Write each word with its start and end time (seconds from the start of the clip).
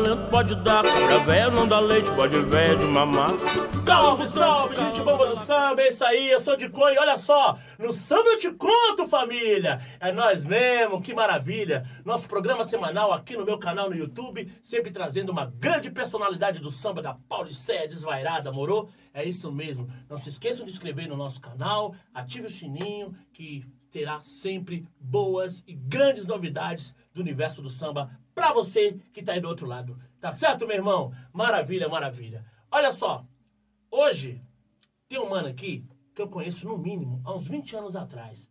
talento 0.00 0.30
pode 0.30 0.54
dar. 0.56 0.82
Cabra 0.82 1.18
velho 1.20 1.50
não 1.50 1.68
dá 1.68 1.80
leite, 1.80 2.10
pode 2.12 2.38
velho 2.38 2.78
de 2.78 2.86
mamar. 2.86 3.30
Salve, 3.84 4.26
salve, 4.26 4.74
gente 4.74 5.00
bomba 5.02 5.26
do 5.26 5.36
samba, 5.36 5.82
é 5.82 5.88
isso 5.88 6.04
aí, 6.04 6.30
eu 6.30 6.40
sou 6.40 6.56
de 6.56 6.66
e 6.66 6.98
olha 6.98 7.16
só, 7.16 7.56
no 7.78 7.92
samba 7.92 8.28
eu 8.30 8.38
te 8.38 8.52
conto, 8.52 9.08
família! 9.08 9.80
É 9.98 10.12
nós 10.12 10.44
mesmo, 10.44 11.00
que 11.00 11.14
maravilha! 11.14 11.82
Nosso 12.04 12.28
programa 12.28 12.64
semanal 12.64 13.12
aqui 13.12 13.36
no 13.36 13.44
meu 13.44 13.58
canal 13.58 13.88
no 13.88 13.96
YouTube, 13.96 14.50
sempre 14.62 14.90
trazendo 14.90 15.32
uma 15.32 15.46
grande 15.46 15.90
personalidade 15.90 16.60
do 16.60 16.70
samba 16.70 17.02
da 17.02 17.14
Pauliceia 17.14 17.88
desvairada, 17.88 18.52
morou? 18.52 18.88
É 19.12 19.24
isso 19.24 19.50
mesmo, 19.50 19.88
não 20.08 20.18
se 20.18 20.28
esqueçam 20.28 20.64
de 20.64 20.70
inscrever 20.70 21.08
no 21.08 21.16
nosso 21.16 21.40
canal, 21.40 21.94
ative 22.14 22.46
o 22.46 22.50
sininho 22.50 23.12
que 23.32 23.64
terá 23.90 24.20
sempre 24.22 24.86
boas 25.00 25.64
e 25.66 25.74
grandes 25.74 26.26
novidades 26.26 26.94
do 27.12 27.20
universo 27.20 27.60
do 27.60 27.68
samba 27.68 28.10
pra 28.34 28.52
você 28.52 28.98
que 29.12 29.22
tá 29.22 29.32
aí 29.32 29.40
do 29.40 29.48
outro 29.48 29.66
lado. 29.66 29.98
Tá 30.18 30.32
certo, 30.32 30.66
meu 30.66 30.76
irmão? 30.76 31.12
Maravilha, 31.32 31.88
maravilha. 31.88 32.44
Olha 32.70 32.92
só, 32.92 33.26
Hoje, 33.92 34.40
tem 35.08 35.18
um 35.18 35.28
mano 35.28 35.48
aqui 35.48 35.84
que 36.14 36.22
eu 36.22 36.28
conheço 36.28 36.68
no 36.68 36.78
mínimo 36.78 37.20
há 37.24 37.34
uns 37.34 37.48
20 37.48 37.74
anos 37.74 37.96
atrás. 37.96 38.48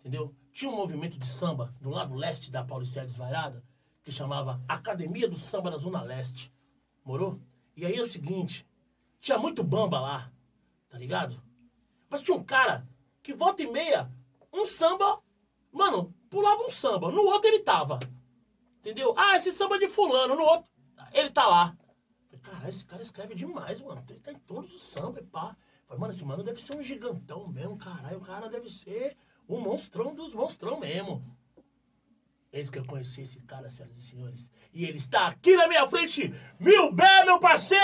Entendeu? 0.00 0.34
Tinha 0.52 0.68
um 0.68 0.74
movimento 0.74 1.16
de 1.16 1.26
samba 1.26 1.72
do 1.80 1.88
lado 1.88 2.16
leste 2.16 2.50
da 2.50 2.64
Paulicéia 2.64 3.06
Desvairada 3.06 3.62
que 4.02 4.10
chamava 4.10 4.60
Academia 4.68 5.28
do 5.28 5.36
Samba 5.36 5.70
da 5.70 5.76
Zona 5.76 6.02
Leste. 6.02 6.52
Morou? 7.04 7.40
E 7.76 7.86
aí 7.86 7.94
é 7.94 8.00
o 8.00 8.06
seguinte, 8.06 8.66
tinha 9.20 9.38
muito 9.38 9.62
bamba 9.62 10.00
lá, 10.00 10.32
tá 10.88 10.98
ligado? 10.98 11.40
Mas 12.08 12.22
tinha 12.22 12.36
um 12.36 12.42
cara 12.42 12.88
que 13.22 13.32
volta 13.32 13.62
e 13.62 13.70
meia, 13.70 14.10
um 14.52 14.64
samba, 14.64 15.22
mano, 15.72 16.12
pulava 16.28 16.62
um 16.62 16.70
samba, 16.70 17.10
no 17.10 17.22
outro 17.22 17.48
ele 17.48 17.60
tava. 17.60 17.98
Entendeu? 18.86 19.12
Ah, 19.16 19.36
esse 19.36 19.50
samba 19.50 19.80
de 19.80 19.88
fulano, 19.88 20.36
no 20.36 20.44
outro, 20.44 20.68
ele 21.12 21.28
tá 21.30 21.44
lá. 21.44 21.76
Caralho, 22.40 22.68
esse 22.70 22.84
cara 22.84 23.02
escreve 23.02 23.34
demais, 23.34 23.80
mano. 23.80 24.04
Ele 24.08 24.20
tá 24.20 24.30
em 24.30 24.38
todos 24.38 24.72
os 24.72 24.80
samba 24.80 25.18
e 25.18 25.24
pá. 25.24 25.56
Falei, 25.88 26.00
mano, 26.00 26.12
esse 26.12 26.24
mano 26.24 26.44
deve 26.44 26.62
ser 26.62 26.76
um 26.76 26.82
gigantão 26.82 27.48
mesmo, 27.48 27.76
caralho. 27.76 28.18
O 28.18 28.20
cara 28.20 28.48
deve 28.48 28.70
ser 28.70 29.16
um 29.48 29.58
monstrão 29.58 30.14
dos 30.14 30.32
monstrão 30.32 30.78
mesmo. 30.78 31.20
Eis 32.52 32.70
que 32.70 32.78
eu 32.78 32.84
conheci 32.84 33.22
esse 33.22 33.40
cara, 33.40 33.68
senhoras 33.68 33.98
e 33.98 34.02
senhores. 34.02 34.50
E 34.72 34.84
ele 34.84 34.98
está 34.98 35.26
aqui 35.26 35.56
na 35.56 35.66
minha 35.66 35.88
frente. 35.88 36.32
Mil 36.60 36.92
Bé, 36.92 37.24
meu 37.24 37.40
parceiro! 37.40 37.82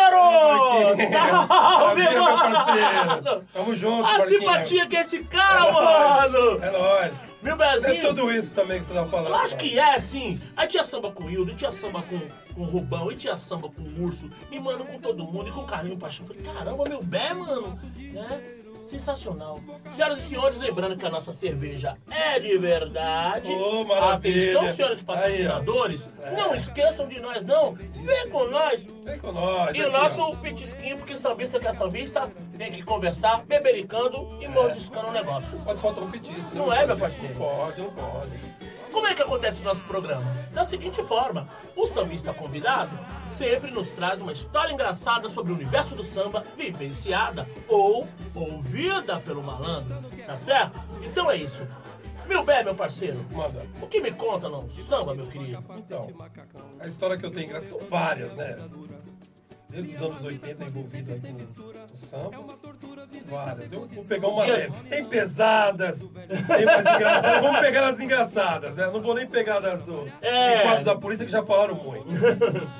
Salve, 1.11 2.09
meu 2.11 2.23
mano! 2.23 2.55
parceiro! 2.55 3.47
Tamo 3.53 3.75
junto, 3.75 4.05
A 4.05 4.25
simpatia 4.25 4.87
que 4.87 4.97
é 4.97 5.01
esse 5.01 5.25
cara, 5.25 5.73
mano! 5.73 6.63
É 6.63 6.71
nóis. 6.71 7.32
Mil 7.43 7.55
É 7.55 7.57
Bezinho! 7.57 8.01
tudo 8.09 8.31
isso 8.31 8.55
também 8.55 8.81
que 8.81 8.87
você 8.87 8.95
tá 8.95 9.05
falando. 9.07 9.35
Acho 9.35 9.57
que 9.57 9.79
é, 9.79 9.99
sim. 9.99 10.41
Aí 10.57 10.67
tinha 10.67 10.83
samba 10.83 11.11
com 11.11 11.25
o 11.25 11.31
Hildo, 11.31 11.53
tinha 11.55 11.73
samba 11.73 12.01
com, 12.03 12.21
com 12.55 12.61
o 12.61 12.65
Rubão, 12.65 13.11
e 13.11 13.17
tinha 13.17 13.37
samba 13.37 13.69
com 13.69 13.83
o 13.83 14.05
Urso, 14.05 14.31
e 14.51 14.61
mano, 14.61 14.85
com 14.85 14.99
todo 14.99 15.25
mundo, 15.25 15.49
e 15.49 15.53
com 15.53 15.61
o 15.61 15.67
Carlinho 15.67 15.97
Paixão. 15.99 16.27
Falei, 16.27 16.43
caramba, 16.43 16.85
meu 16.89 17.03
bé, 17.03 17.35
mano. 17.35 17.79
Né? 17.97 18.62
Sensacional. 18.93 19.59
Senhoras 19.89 20.19
e 20.19 20.23
senhores, 20.23 20.59
lembrando 20.59 20.99
que 20.99 21.07
a 21.07 21.09
nossa 21.09 21.33
cerveja 21.33 21.97
é 22.11 22.39
de 22.39 22.59
verdade. 22.59 23.49
Maravilha. 23.89 24.61
Atenção, 24.61 24.69
senhores 24.69 25.03
patrocinadores. 25.03 26.09
não 26.37 26.55
esqueçam 26.55 27.09
de 27.09 27.19
nós, 27.19 27.43
não. 27.43 27.73
Vem 27.73 28.29
com 28.29 28.51
nós. 28.51 28.87
Vem 29.03 29.19
com 29.19 29.33
nós. 29.33 29.75
E 29.75 29.83
o 29.83 29.91
nosso 29.91 30.21
ó. 30.21 30.37
petisquinho, 30.37 30.99
porque 30.99 31.17
sambista 31.17 31.59
que 31.59 31.67
é 31.67 31.73
sambista, 31.73 32.31
tem 32.59 32.71
que 32.71 32.83
conversar, 32.83 33.43
bebericando 33.47 34.29
e 34.43 34.47
mordiscando 34.47 35.09
o 35.09 35.13
negócio. 35.13 35.59
Pode 35.61 35.81
faltar 35.81 36.05
um 36.05 36.11
petisco. 36.11 36.55
Não 36.55 36.69
né, 36.69 36.83
é, 36.83 36.87
meu 36.87 36.99
parceiro? 36.99 37.33
Não 37.33 37.41
pode, 37.41 37.81
não 37.81 37.91
pode. 37.93 38.52
Como 38.93 39.07
é 39.07 39.15
que 39.15 39.23
acontece 39.23 39.63
o 39.63 39.65
nosso 39.65 39.85
programa? 39.85 40.25
Da 40.53 40.65
seguinte 40.65 41.03
forma, 41.03 41.49
o 41.75 41.87
sambista 41.87 42.33
convidado 42.33 42.91
sempre 43.25 43.71
nos 43.71 43.91
traz 43.91 44.21
uma 44.21 44.33
história 44.33 44.73
engraçada 44.73 45.29
sobre 45.29 45.53
o 45.53 45.55
universo 45.55 45.95
do 45.95 46.05
samba 46.05 46.45
vivenciada 46.57 47.49
ou 47.67 48.07
ouvida 48.35 49.19
pelo 49.21 49.43
malandro, 49.43 49.97
tá 50.27 50.37
certo? 50.37 50.79
Então 51.03 51.31
é 51.31 51.37
isso. 51.37 51.67
Meu 52.27 52.45
bem, 52.45 52.63
meu 52.65 52.75
parceiro, 52.75 53.25
Manda. 53.33 53.67
o 53.81 53.87
que 53.87 54.01
me 54.01 54.13
conta 54.13 54.49
no 54.49 54.71
samba, 54.73 55.15
meu 55.15 55.27
querido? 55.27 55.63
Então, 55.77 56.09
a 56.79 56.87
história 56.87 57.17
que 57.17 57.27
eu 57.27 57.31
tenho 57.31 57.69
são 57.69 57.79
várias, 57.89 58.35
né? 58.35 58.59
Desde 59.73 59.95
os 59.97 60.03
anos 60.03 60.25
80 60.25 60.65
envolvido 60.65 61.13
aí 61.13 61.33
no, 61.33 61.39
no 61.39 61.97
samba. 61.97 62.59
Várias. 63.29 63.73
Eu 63.73 63.89
vou 63.89 64.05
pegar 64.05 64.29
uma 64.29 64.45
leve. 64.45 64.73
Tem 64.89 65.05
pesadas, 65.05 65.99
tem 66.01 66.65
mais 66.67 66.81
engraçadas. 66.87 67.41
Vamos 67.41 67.61
pegar 67.61 67.89
as 67.89 68.01
engraçadas, 68.01 68.75
né? 68.75 68.91
Não 68.93 69.01
vou 69.03 69.15
nem 69.15 69.27
pegar 69.27 69.61
das 69.61 69.83
do 69.83 70.07
É. 70.21 70.61
quadro 70.63 70.85
da 70.85 70.95
polícia 70.97 71.25
que 71.25 71.33
já 71.33 71.43
falaram 71.43 71.75
muito. 71.77 72.07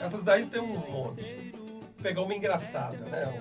Essas 0.03 0.23
daí 0.23 0.45
tem 0.47 0.61
um 0.61 0.67
monte. 0.91 1.53
Vou 1.57 1.81
pegar 2.03 2.23
uma 2.23 2.35
engraçada, 2.35 2.97
né? 2.99 3.41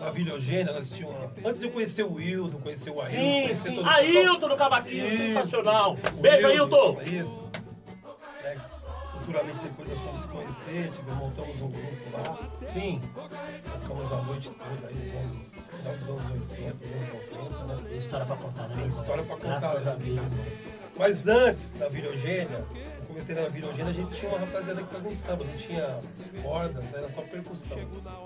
Na 0.00 0.10
Vila 0.10 0.30
Eugênia, 0.30 0.72
nós 0.72 0.90
tínhamos. 0.90 1.16
Antes 1.44 1.58
de 1.60 1.66
eu 1.66 1.70
conhecer 1.72 2.04
o 2.04 2.14
Wildo, 2.14 2.58
conhecer 2.58 2.90
o 2.90 3.00
Ailton, 3.00 3.10
Sim, 3.48 3.54
sim. 3.54 3.78
o 3.80 3.86
Ailton 3.86 4.48
do 4.48 4.56
Cavaquinho, 4.56 5.10
sensacional. 5.10 5.96
O 6.16 6.20
Beijo, 6.20 6.46
Ailton. 6.46 6.98
Isso. 7.02 7.42
Culturalmente 9.28 9.58
depois 9.62 9.88
nós 9.90 9.98
fomos 9.98 10.20
se 10.20 10.28
conhecer, 10.28 10.90
tivemos, 10.90 11.18
montamos 11.18 11.60
um 11.60 11.68
grupo 11.68 12.10
lá, 12.14 12.38
Sim. 12.72 12.98
ficamos 13.82 14.12
a 14.12 14.22
noite 14.22 14.50
toda 14.50 14.88
aí 14.88 14.94
nos 14.94 15.14
anos, 15.84 15.98
dos 15.98 16.08
anos 16.08 16.30
80, 16.50 16.72
dos 16.72 16.92
anos 16.92 17.32
90, 17.36 17.64
né? 17.64 17.88
Tem 17.90 17.98
história 17.98 18.24
pra 18.24 18.36
contar, 18.36 18.68
né? 18.68 18.76
Tem 18.76 18.86
história 18.86 19.24
pra 19.24 19.36
contar. 19.36 19.48
Graças 19.60 19.84
né? 19.84 19.92
a 19.92 19.94
Deus. 19.96 20.20
Mas 20.96 21.26
antes, 21.26 21.74
na 21.74 21.86
eu 21.86 22.18
comecei 23.08 23.34
na 23.34 23.48
Vila 23.48 23.68
Eugênia, 23.68 23.90
a 23.90 23.94
gente 23.94 24.10
tinha 24.20 24.30
uma 24.30 24.38
rapaziada 24.38 24.82
que 24.82 24.92
fazia 24.94 25.10
um 25.10 25.16
samba, 25.16 25.44
não 25.44 25.56
tinha 25.56 26.00
cordas, 26.42 26.94
era 26.94 27.08
só 27.08 27.22
percussão. 27.22 27.78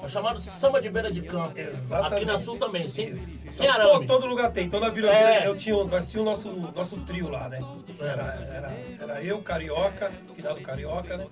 É 0.03 0.09
chamado 0.09 0.41
samba 0.41 0.81
de 0.81 0.91
beira 0.91 1.11
de 1.11 1.23
campo. 1.23 1.59
Exatamente. 1.59 2.15
Aqui 2.15 2.25
na 2.25 2.39
Sul 2.39 2.59
também, 2.59 2.89
sem, 2.89 3.09
Isso. 3.11 3.39
sem 3.53 3.67
Então, 3.67 3.81
arame. 3.81 4.07
todo, 4.07 4.21
todo 4.21 4.27
lugar 4.27 4.51
tem. 4.53 4.67
Então 4.67 4.81
na 4.81 4.91
Vila 4.91 5.11
É. 5.11 5.47
Eu 5.47 5.57
tinha, 5.57 5.83
nós 5.85 6.11
tínhamos 6.11 6.45
o 6.45 6.49
nosso, 6.51 6.73
nosso 6.75 6.97
trio 7.03 7.31
lá, 7.31 7.49
né? 7.49 7.61
Era, 8.01 8.23
era, 8.53 8.73
era 9.01 9.23
eu, 9.23 9.41
Carioca, 9.41 10.11
final 10.35 10.55
do 10.55 10.61
Carioca, 10.61 11.17
né? 11.17 11.27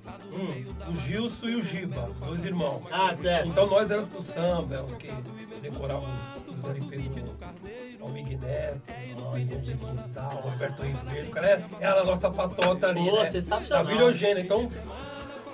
o 0.89 0.97
Gilson 0.97 1.49
e 1.49 1.57
o 1.57 1.65
Giba, 1.65 2.05
os 2.05 2.27
dois 2.27 2.45
irmãos. 2.45 2.83
Ah, 2.91 3.15
certo. 3.21 3.49
Então 3.49 3.67
nós 3.67 3.91
éramos 3.91 4.09
do 4.11 4.23
samba, 4.23 4.75
éramos 4.75 4.95
que 4.95 5.11
decorávamos 5.61 6.19
os 6.49 6.65
LP 6.65 6.97
do 6.99 8.05
Almig 8.05 8.37
Neto, 8.37 8.81
de 9.65 9.75
Quintal, 9.77 10.31
Roberto 10.43 10.83
Ribeiro. 10.83 11.31
Cara 11.31 11.63
era, 11.81 12.01
a 12.01 12.05
nossa 12.05 12.31
patota 12.31 12.89
ali, 12.89 13.01
Pô, 13.01 13.19
né? 13.19 13.27
Sensacional. 13.43 13.85
Da 13.85 13.91
Vila 13.93 14.03
Eugênia. 14.05 14.41
Então, 14.43 14.71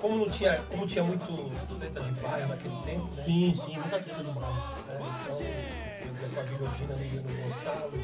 como 0.00 0.16
não 0.18 0.28
tinha, 0.30 0.54
como 0.68 0.86
tinha 0.86 1.02
muito 1.04 1.50
treta 1.78 2.00
de 2.00 2.10
bairro 2.20 2.48
naquele 2.48 2.76
tempo, 2.84 3.04
né? 3.04 3.10
Sim, 3.10 3.54
sim, 3.54 3.72
muita 3.74 3.98
treta 3.98 4.22
do 4.22 4.34
mal. 4.34 4.74
É, 5.40 6.02
então, 6.02 6.14
por 6.14 6.24
exemplo, 6.24 6.40
a 6.40 6.42
Virogina 6.42 6.94
não 6.94 7.04
ia 7.04 7.20
no 7.20 7.42
Gonçalo, 7.42 7.90
do 7.90 7.96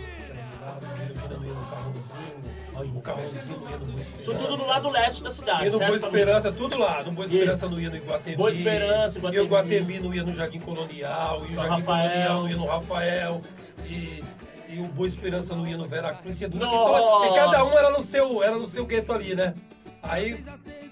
lado, 0.64 0.86
a 0.86 0.94
Virogina 0.94 1.36
não 1.36 1.44
ia 1.46 1.52
no 1.54 1.66
Carrãozinho, 1.66 2.96
o 2.96 3.00
Carrãozinho 3.02 3.60
não 3.60 3.70
ia 3.70 3.76
no 3.76 3.86
Boa 3.86 4.00
Esperança. 4.00 4.20
Isso 4.22 4.34
tudo 4.34 4.56
no 4.56 4.66
lado 4.66 4.88
leste 4.90 5.22
da 5.22 5.30
cidade, 5.30 5.64
Ia 5.64 5.70
no 5.70 5.78
Boa? 5.78 5.96
Esperança, 5.96 6.52
tudo 6.52 6.78
lá. 6.78 7.02
No 7.02 7.12
Boa 7.12 7.26
E- 7.26 7.30
Esperança 7.34 7.68
não 7.68 7.78
ia 7.80 7.90
no 7.90 7.96
Iguatemi. 7.96 8.36
Boa 8.36 8.50
Esperança, 8.50 9.18
Iguatemi. 9.18 9.36
E 9.36 9.40
o 9.40 9.44
Iguatemi 9.46 9.98
não 10.00 10.14
ia 10.14 10.22
no 10.24 10.34
Jardim 10.34 10.60
Colonial. 10.60 11.42
E 11.42 11.52
o 11.52 11.54
Jardim 11.54 11.68
Rafael. 11.80 12.08
Colonial 12.10 12.40
não 12.40 12.48
ia 12.48 12.56
no 12.56 12.66
Rafael. 12.66 13.42
E, 13.84 14.24
e 14.70 14.80
o 14.80 14.84
Boa 14.84 15.06
Esperança 15.08 15.54
não 15.54 15.66
ia 15.66 15.76
no 15.76 15.86
Vera 15.86 16.14
Cruz. 16.14 16.40
Ia 16.40 16.48
tudo, 16.48 16.64
Nossa. 16.64 16.98
então, 16.98 17.18
porque 17.20 17.34
cada 17.34 17.64
um 17.64 17.78
era 17.78 17.90
no 17.90 18.02
seu, 18.02 18.42
era 18.42 18.56
no 18.56 18.66
seu 18.66 18.86
gueto 18.86 19.12
ali, 19.12 19.34
né? 19.34 19.54
Aí, 20.02 20.44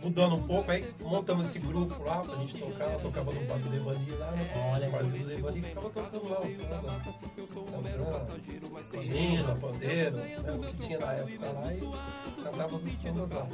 mudando 0.03 0.37
um 0.37 0.43
pouco, 0.43 0.71
aí 0.71 0.85
montamos 1.01 1.47
esse 1.47 1.59
grupo 1.59 2.03
lá 2.05 2.21
pra 2.23 2.37
gente 2.37 2.59
tocar. 2.59 2.91
Tocava 2.99 3.33
no 3.33 3.41
bar 3.45 3.59
do 3.59 3.71
Levani 3.71 4.11
lá, 4.13 4.31
né? 4.31 4.71
Olha, 4.73 4.89
o 4.89 4.93
barzinho 4.93 5.25
do 5.25 5.29
Levani 5.29 5.63
ficava 5.63 5.91
tocando 5.91 6.29
lá 6.29 6.41
o 6.41 6.49
samba. 6.49 7.03
Samba, 8.93 9.57
pandeiro, 9.61 10.17
né? 10.17 10.37
o 10.55 10.61
que 10.61 10.77
tinha 10.87 10.99
na 10.99 11.13
época 11.13 11.51
lá 11.51 11.75
e 11.75 12.43
cantava 12.43 12.77
os 12.77 12.93
sambas 12.93 13.31
lá. 13.31 13.49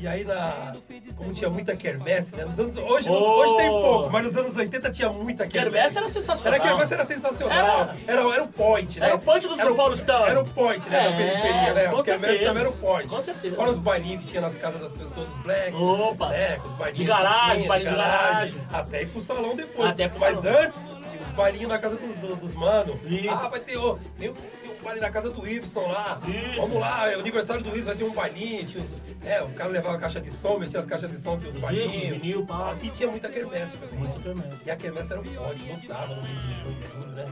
E 0.00 0.08
aí, 0.08 0.24
na, 0.24 0.72
como 1.16 1.32
tinha 1.34 1.50
muita 1.50 1.76
quermesse, 1.76 2.34
né? 2.34 2.46
Nos 2.46 2.58
anos, 2.58 2.74
hoje, 2.76 3.06
Oh. 3.10 3.12
hoje 3.12 3.56
tem 3.58 3.68
pouco, 3.68 4.10
mas 4.10 4.22
nos 4.24 4.36
anos 4.36 4.56
80 4.56 4.90
tinha 4.90 5.10
muita 5.10 5.46
quermesse. 5.46 5.72
Quermesse 5.74 5.98
era 5.98 6.08
sensacional. 6.08 6.54
Era 6.54 6.62
quermesse 6.68 6.94
era 6.94 7.04
sensacional. 7.06 7.90
Era, 8.06 8.24
era, 8.32 8.42
o 8.44 8.48
point, 8.48 8.98
né? 8.98 9.06
Era 9.06 9.14
o 9.16 9.18
point 9.18 9.46
do 9.46 9.60
Era 9.60 9.70
o- 9.72 9.76
Paulistão. 9.76 10.26
Era 10.26 10.40
o 10.40 10.44
point, 10.44 10.88
né? 10.88 11.04
É, 11.06 11.10
da 11.10 11.16
periferia, 11.16 11.74
né? 11.74 11.86
As 11.98 12.04
quermesses 12.06 12.40
também 12.46 12.60
era 12.62 12.70
o 12.70 12.72
point. 12.72 13.08
Com 13.08 13.20
certeza. 13.20 13.54
Fora 13.56 13.70
os 13.72 13.78
bailinhos 13.78 14.22
que 14.22 14.28
tinha 14.28 14.40
nas 14.40 14.54
casas 14.56 14.80
das 14.80 14.92
pessoas, 14.92 15.28
os 15.28 15.42
black. 15.42 15.76
Opa. 15.76 16.28
Né? 16.30 16.58
Os 16.64 16.72
bailinhos 16.72 16.96
De 16.98 17.04
garagem, 17.04 17.56
tinha, 17.56 17.68
bailinho 17.68 17.90
de 17.90 17.96
garagem. 17.96 18.60
Até 18.72 19.02
ir 19.02 19.06
pro 19.08 19.20
salão 19.22 19.54
depois. 19.54 19.90
Até 19.90 20.08
pro 20.08 20.18
Mas 20.20 20.40
salão. 20.40 20.60
antes, 20.62 20.80
bailinhos 21.42 21.68
na 21.68 21.78
casa 21.78 21.96
dos, 21.96 22.16
do- 22.16 22.36
dos 22.36 22.54
manos. 22.54 22.96
Isso. 23.04 23.30
Ah, 23.30 23.48
vai 23.48 23.60
ter, 23.60 23.76
ó, 23.76 23.96
tem, 24.18 24.30
um- 24.30 24.34
tem 24.34 24.70
um 24.70 24.82
baile 24.84 25.00
na 25.00 25.10
casa 25.10 25.30
do 25.30 25.46
Ibson 25.48 25.80
lá. 25.88 26.20
Isso. 26.26 26.60
Vamos 26.60 26.78
lá, 26.80 27.10
é 27.10 27.16
o 27.16 27.20
aniversário 27.20 27.62
do 27.62 27.70
Ibson, 27.70 27.84
vai 27.86 27.96
ter 27.96 28.04
um 28.04 28.12
bailinho. 28.12 28.66
Tinha 28.66 28.84
os- 28.84 29.26
é, 29.26 29.42
o 29.42 29.48
cara 29.50 29.70
levava 29.70 29.96
a 29.96 29.98
caixa 30.00 30.20
de 30.20 30.30
som, 30.32 30.58
metia 30.58 30.80
as 30.80 30.86
caixas 30.86 31.10
de 31.10 31.18
som, 31.18 31.36
tinha 31.38 31.50
os 31.50 31.56
Os 31.56 31.62
bailinhos. 31.62 31.92
discos, 31.92 32.18
vinil, 32.22 32.46
pá. 32.46 32.72
Aqui 32.72 32.90
tinha 32.90 33.10
muita 33.10 33.28
quermesse 33.28 33.76
também. 33.76 33.98
Muita 33.98 34.20
quermesse. 34.20 34.58
E 34.66 34.70
a 34.70 34.76
quermesse 34.76 35.12
era 35.12 35.20
um 35.20 35.24
pódio, 35.24 35.72
lotava 35.74 36.14
no 36.14 36.22
mês 36.22 36.38
de 36.40 36.52
julho, 36.60 37.06
né? 37.14 37.26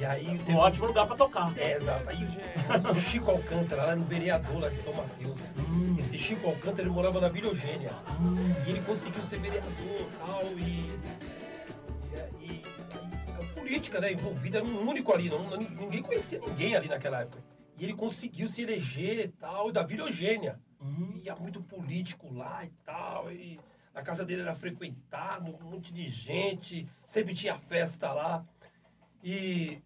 E 0.00 0.04
aí 0.04 0.40
Um 0.48 0.56
ótimo 0.58 0.86
lugar 0.86 1.06
pra 1.08 1.16
tocar. 1.16 1.52
É, 1.58 1.72
exato. 1.76 2.08
Aí 2.08 2.28
o 2.88 3.00
Chico 3.10 3.32
Alcântara, 3.32 3.82
lá 3.82 3.96
no 3.96 4.04
vereador 4.04 4.60
lá 4.62 4.68
de 4.68 4.76
São 4.78 4.92
Mateus. 4.94 5.38
Esse 5.98 6.16
Chico 6.16 6.46
Alcântara, 6.46 6.82
ele 6.82 6.90
morava 6.90 7.20
na 7.20 7.28
Vila 7.28 7.48
Eugênia. 7.48 7.90
E 8.64 8.70
ele 8.70 8.80
conseguiu 8.82 9.24
ser 9.24 9.40
vereador 9.40 9.72
e 9.72 10.06
tal. 10.24 10.44
E, 10.56 10.92
política, 13.68 14.00
né, 14.00 14.12
envolvida, 14.12 14.58
era 14.58 14.66
um 14.66 14.88
único 14.88 15.12
ali. 15.12 15.28
Não, 15.28 15.48
ninguém 15.56 16.02
conhecia 16.02 16.40
ninguém 16.40 16.74
ali 16.74 16.88
naquela 16.88 17.20
época. 17.20 17.42
E 17.76 17.84
ele 17.84 17.94
conseguiu 17.94 18.48
se 18.48 18.62
eleger 18.62 19.26
e 19.26 19.28
tal, 19.28 19.70
da 19.70 19.82
Vila 19.82 20.08
Eugênia. 20.08 20.58
E 21.14 21.26
ia 21.26 21.36
muito 21.36 21.62
político 21.62 22.32
lá 22.32 22.64
e 22.64 22.70
tal. 22.84 23.30
E 23.30 23.60
a 23.94 24.02
casa 24.02 24.24
dele 24.24 24.42
era 24.42 24.54
frequentada, 24.54 25.50
um 25.50 25.70
monte 25.70 25.92
de 25.92 26.08
gente. 26.08 26.88
Sempre 27.06 27.34
tinha 27.34 27.58
festa 27.58 28.12
lá. 28.12 28.44
E, 29.22 29.82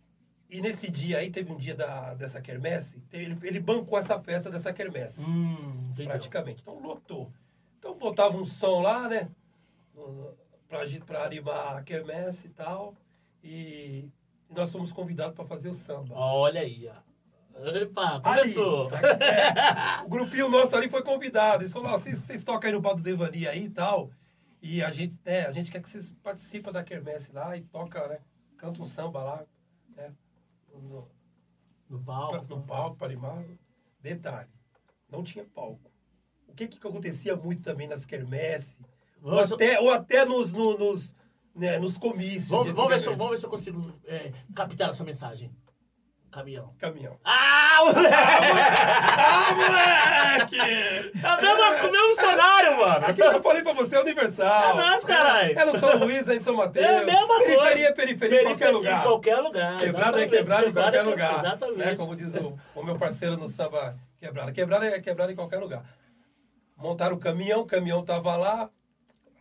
e 0.49 0.61
nesse 0.61 0.89
dia 0.91 1.19
aí, 1.19 1.31
teve 1.31 1.53
um 1.53 1.57
dia 1.59 1.75
da, 1.75 2.15
dessa 2.15 2.41
quermesse, 2.41 3.03
ele, 3.13 3.37
ele 3.43 3.59
bancou 3.59 3.99
essa 3.99 4.21
festa 4.21 4.51
dessa 4.51 4.73
quermesse, 4.73 5.23
Hum, 5.23 5.91
praticamente. 6.05 6.61
Então 6.63 6.79
lotou. 6.79 7.33
Então 7.79 7.97
botava 7.97 8.37
um 8.37 8.45
som 8.45 8.81
lá, 8.81 9.09
né? 9.09 9.29
Pra, 10.69 10.81
pra 11.05 11.25
animar 11.25 11.79
a 11.79 11.83
quermesse 11.83 12.47
e 12.47 12.51
tal. 12.51 12.95
Nós 14.63 14.71
fomos 14.71 14.93
convidados 14.93 15.35
para 15.35 15.45
fazer 15.45 15.69
o 15.69 15.75
samba. 15.75 16.15
Olha 16.15 16.61
aí, 16.61 16.89
ó. 16.89 17.13
Epa, 17.77 18.21
Ali, 18.25 18.55
começou. 18.55 18.89
é, 18.95 20.03
o 20.05 20.09
grupinho 20.09 20.49
nosso 20.49 20.77
ali 20.77 20.89
foi 20.89 21.03
convidado. 21.03 21.65
Eles 21.65 21.73
falaram, 21.73 21.99
vocês, 21.99 22.19
vocês 22.21 22.45
tocam 22.45 22.69
aí 22.69 22.73
no 22.75 22.81
bar 22.81 22.95
do 22.95 23.03
Devani 23.03 23.47
aí 23.49 23.65
e 23.65 23.71
tal. 23.71 24.09
E 24.63 24.81
a 24.83 24.91
gente, 24.93 25.19
é, 25.25 25.43
a 25.47 25.51
gente 25.53 25.71
quer 25.71 25.83
que 25.83 25.91
vocês 25.91 26.13
participem 26.23 26.73
da 26.73 26.85
quermesse 26.85 27.33
lá 27.33 27.57
e 27.57 27.63
toca, 27.63 28.07
né? 28.07 28.21
Canta 28.57 28.81
um 28.81 28.85
samba 28.85 29.23
lá, 29.25 29.45
né? 29.97 30.13
No, 30.73 31.09
No 31.91 31.99
pra- 31.99 32.15
palco. 32.15 32.47
no 32.49 32.63
palco 32.63 32.97
para 32.97 33.09
animar. 33.09 33.43
Detalhe, 34.01 34.49
não 35.11 35.25
tinha 35.25 35.45
palco. 35.45 35.91
O 36.47 36.55
que 36.55 36.69
que 36.69 36.79
acontecia 36.87 37.35
muito 37.35 37.63
também 37.63 37.89
nas 37.89 38.07
quermesses, 38.07 38.79
ou 39.23 39.41
até, 39.41 39.81
ou 39.81 39.91
até 39.91 40.25
nos, 40.25 40.53
no- 40.53 40.79
nos, 40.79 41.13
né, 41.55 41.79
nos 41.79 41.97
comícios. 41.99 42.49
Vamos, 42.49 42.73
vamos 42.73 42.91
ver 42.91 43.01
se, 43.01 43.07
eu- 43.09 43.17
vamos 43.17 43.31
ver 43.33 43.37
se 43.39 43.47
eu 43.47 43.51
consigo 43.51 43.93
é, 44.07 44.33
captar 44.55 44.91
essa 44.91 45.05
mensagem. 45.05 45.51
Caminhão. 46.31 46.73
Caminhão. 46.79 47.19
Ah, 47.23 47.81
moleque! 47.85 48.17
Ah, 49.19 49.55
moleque! 49.55 50.59
É 50.59 51.29
o 51.29 51.43
mesmo, 51.43 51.89
o 51.89 51.93
mesmo 51.93 52.15
cenário, 52.15 52.79
mano. 52.79 53.07
Aquilo 53.07 53.31
que 53.31 53.37
eu 53.37 53.43
falei 53.43 53.63
pra 53.63 53.73
você 53.75 53.97
é 53.97 54.01
universal. 54.01 54.71
É 54.71 54.75
nosso, 54.75 55.07
caralho. 55.07 55.59
É 55.59 55.65
no 55.67 55.79
São 55.79 55.99
Luís, 55.99 56.27
é 56.29 56.35
em 56.37 56.41
São 56.41 56.55
Mateus. 56.57 56.87
É 56.87 56.99
a 57.01 57.05
mesma 57.05 57.27
coisa. 57.27 57.45
periferia 57.45 57.89
é 57.89 57.93
periferia 57.93 58.41
em 58.41 58.45
qualquer 58.47 58.71
lugar. 58.71 58.99
Em 58.99 59.03
qualquer 59.03 59.37
lugar. 59.41 59.77
Quebrada 59.77 60.23
é 60.23 60.27
quebrada 60.27 60.67
em 60.69 60.73
qualquer 60.73 61.01
é 61.01 61.03
lugar. 61.03 61.39
Exatamente. 61.39 61.79
Né? 61.79 61.97
Como 61.97 62.17
diz 62.17 62.35
o, 62.35 62.59
o 62.75 62.83
meu 62.83 62.97
parceiro 62.97 63.37
no 63.37 63.47
samba, 63.47 63.95
quebrada. 64.19 64.53
Quebrada 64.53 64.87
é 64.87 65.01
quebrada 65.01 65.33
em 65.33 65.37
qualquer 65.37 65.59
lugar. 65.59 65.85
Montaram 66.79 67.17
o 67.17 67.21
caminhão, 67.21 67.61
o 67.61 67.67
caminhão 67.67 68.03
tava 68.03 68.37
lá. 68.37 68.71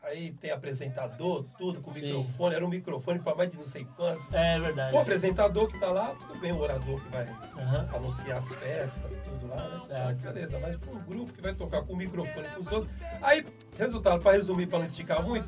Aí 0.03 0.31
tem 0.33 0.49
apresentador, 0.51 1.45
tudo 1.57 1.79
com 1.79 1.91
Sim. 1.91 2.07
microfone. 2.07 2.55
Era 2.55 2.65
um 2.65 2.69
microfone 2.69 3.19
para 3.19 3.35
mais 3.35 3.51
de 3.51 3.57
não 3.57 3.63
sei 3.63 3.85
quantos. 3.95 4.25
É 4.33 4.59
verdade. 4.59 4.95
O 4.95 4.99
apresentador 4.99 5.67
que 5.67 5.79
tá 5.79 5.91
lá, 5.91 6.15
tudo 6.15 6.39
bem, 6.39 6.51
o 6.51 6.57
orador 6.59 6.99
que 7.01 7.09
vai 7.09 7.27
Aham. 7.57 7.87
anunciar 7.93 8.37
as 8.39 8.51
festas, 8.53 9.19
tudo 9.23 9.47
lá, 9.47 9.67
né? 9.69 9.77
Certo. 9.77 10.23
Beleza, 10.23 10.59
mas 10.59 10.75
pra 10.77 10.91
um 10.91 10.99
grupo 11.03 11.31
que 11.31 11.41
vai 11.41 11.53
tocar 11.53 11.83
com 11.83 11.93
o 11.93 11.95
microfone 11.95 12.47
pros 12.49 12.71
outros. 12.71 12.91
Aí, 13.21 13.45
resultado, 13.77 14.21
para 14.21 14.31
resumir, 14.33 14.65
para 14.65 14.79
não 14.79 14.85
esticar 14.85 15.21
muito, 15.23 15.47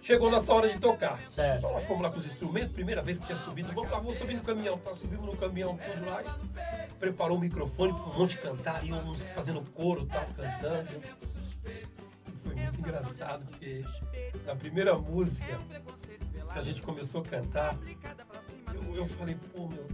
chegou 0.00 0.30
nossa 0.30 0.54
hora 0.54 0.68
de 0.68 0.78
tocar. 0.78 1.20
Certo. 1.26 1.58
Então 1.58 1.72
nós 1.72 1.84
fomos 1.84 2.02
lá 2.04 2.10
com 2.10 2.18
os 2.18 2.26
instrumentos, 2.26 2.72
primeira 2.72 3.02
vez 3.02 3.18
que 3.18 3.26
tinha 3.26 3.36
subido, 3.36 3.72
vamos 3.72 3.90
lá, 3.90 3.98
vamos 3.98 4.14
subir 4.16 4.34
no 4.34 4.42
caminhão. 4.44 4.78
Tá, 4.78 4.94
subimos 4.94 5.26
no 5.26 5.36
caminhão, 5.36 5.76
tudo 5.76 6.06
lá, 6.08 6.22
e 6.22 6.92
preparou 6.94 7.36
o 7.36 7.40
microfone 7.40 7.92
para 7.92 8.02
um 8.04 8.18
monte 8.20 8.38
cantar, 8.38 8.84
e 8.84 8.92
uns 8.92 9.24
fazendo 9.34 9.60
coro, 9.72 10.06
tal, 10.06 10.24
cantando. 10.36 11.02
E 12.84 12.88
engraçado, 12.88 13.44
porque 13.46 13.84
na 14.44 14.54
primeira 14.56 14.94
música 14.98 15.58
que 16.52 16.58
a 16.58 16.62
gente 16.62 16.82
começou 16.82 17.22
a 17.22 17.24
cantar, 17.24 17.76
eu, 18.74 18.96
eu 18.96 19.06
falei, 19.06 19.36
pô, 19.54 19.68
meu, 19.68 19.86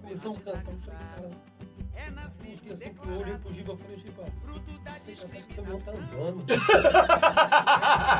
começamos 0.00 0.38
a 0.38 0.40
cantar, 0.40 0.62
eu 0.62 0.72
falei, 0.80 0.86
cara, 1.94 2.30
fiquei 2.40 2.72
assim, 2.72 2.94
eu 3.06 3.18
olhei 3.20 3.38
pro 3.38 3.52
Giba, 3.54 3.72
eu 3.72 3.76
falei, 3.76 3.98
Giba, 3.98 4.24
não 4.44 4.98
sei 4.98 5.14
cantar, 5.14 5.36
esse 5.36 5.48
caminhão 5.48 5.80
tá 5.80 5.92
andando. 5.92 6.44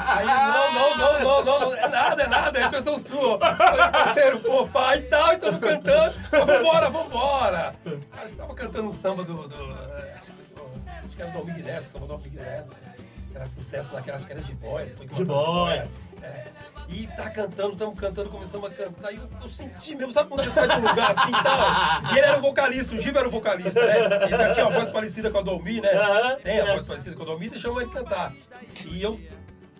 Aí, 0.06 0.26
não, 0.26 0.74
não, 0.74 0.96
não, 0.96 1.44
não, 1.44 1.60
não, 1.60 1.74
é 1.74 1.88
nada, 1.88 2.22
é 2.22 2.26
nada, 2.28 2.58
é 2.60 2.64
impressão 2.66 2.98
sua. 2.98 3.38
Falei, 3.38 3.90
parceiro, 3.90 4.40
pô, 4.40 4.66
pai 4.68 4.98
e 4.98 5.02
tal, 5.02 5.32
e 5.32 5.36
tamo 5.38 5.58
cantando, 5.58 6.16
mas 6.30 6.46
vambora, 6.46 6.90
vambora. 6.90 7.74
Acho 8.12 8.28
que 8.28 8.36
tava 8.36 8.54
cantando 8.54 8.88
um 8.88 8.92
samba 8.92 9.24
do, 9.24 9.48
do, 9.48 9.54
é, 9.72 10.14
acho 10.14 10.26
que 10.32 10.54
do- 10.54 10.82
acho 11.04 11.16
que 11.16 11.22
era 11.22 11.30
do 11.32 11.38
Almig 11.38 11.62
Neto, 11.62 11.84
samba 11.88 12.06
do 12.06 12.12
Almig 12.14 12.36
Neto. 12.36 12.76
Era 13.36 13.46
sucesso 13.46 13.94
naquela, 13.94 14.16
acho 14.16 14.26
que 14.26 14.32
era 14.32 14.40
de 14.40 14.54
boy. 14.54 14.88
foi 14.96 15.06
De 15.06 15.24
boy. 15.24 15.82
É. 16.22 16.44
E 16.88 17.06
tá 17.08 17.28
cantando, 17.28 17.72
estamos 17.72 18.00
cantando, 18.00 18.30
começamos 18.30 18.70
a 18.70 18.74
cantar. 18.74 19.12
E 19.12 19.16
eu, 19.16 19.28
eu 19.42 19.48
senti 19.48 19.94
mesmo, 19.94 20.12
sabe 20.12 20.30
quando 20.30 20.42
você 20.42 20.50
sai 20.50 20.68
de 20.68 20.76
um 20.76 20.88
lugar 20.88 21.10
assim 21.10 21.28
e 21.28 21.42
tal? 21.42 22.14
E 22.14 22.18
ele 22.18 22.26
era 22.26 22.38
o 22.38 22.40
vocalista, 22.40 22.94
o 22.94 22.98
Giba 22.98 23.18
era 23.18 23.28
o 23.28 23.30
vocalista, 23.30 23.84
né? 23.84 24.24
Ele 24.24 24.36
já 24.36 24.54
tinha 24.54 24.66
a 24.66 24.70
voz 24.70 24.88
parecida 24.88 25.30
com 25.30 25.38
a 25.38 25.42
Dolmi, 25.42 25.80
né? 25.80 25.90
Tem 26.42 26.60
a 26.60 26.72
voz 26.72 26.86
parecida 26.86 27.14
com 27.14 27.22
a 27.24 27.26
Dolmi, 27.26 27.50
deixamos 27.50 27.82
ele 27.82 27.90
cantar. 27.90 28.32
E 28.86 29.02
eu 29.02 29.20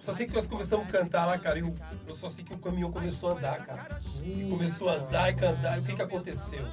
só 0.01 0.13
sei 0.13 0.27
que 0.27 0.35
nós 0.35 0.47
começamos 0.47 0.87
a 0.87 0.91
cantar 0.91 1.27
lá, 1.27 1.39
cara. 1.39 1.59
E 1.59 1.63
eu, 1.63 1.75
eu 2.07 2.15
só 2.15 2.29
sei 2.29 2.45
que 2.45 2.53
o 2.53 2.59
caminhão 2.59 2.93
começou 2.93 3.31
a 3.31 3.33
andar, 3.33 3.65
cara. 3.65 3.99
E 4.23 4.49
começou 4.51 4.89
a 4.91 4.95
andar 4.95 5.31
e 5.31 5.35
cantar. 5.35 5.79
E 5.79 5.81
o 5.81 5.85
que 5.85 5.95
que 5.95 6.03
aconteceu? 6.03 6.67